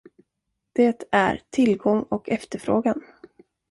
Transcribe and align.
Det 0.73 1.03
är 1.11 1.41
tillgång 1.51 2.03
och 2.03 2.29
efterfrågan. 2.29 3.01